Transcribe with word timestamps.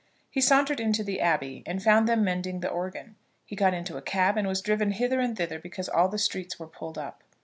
He 0.31 0.41
sauntered 0.41 0.79
into 0.79 1.03
the 1.03 1.21
Abbey, 1.21 1.61
and 1.67 1.83
found 1.83 2.09
them 2.09 2.23
mending 2.23 2.61
the 2.61 2.69
organ. 2.69 3.17
He 3.45 3.55
got 3.55 3.75
into 3.75 3.97
a 3.97 4.01
cab 4.01 4.35
and 4.35 4.47
was 4.47 4.61
driven 4.63 4.93
hither 4.93 5.19
and 5.19 5.37
thither 5.37 5.59
because 5.59 5.87
all 5.89 6.07
the 6.09 6.17
streets 6.17 6.57
were 6.57 6.65
pulled 6.65 6.97
up. 6.97 7.23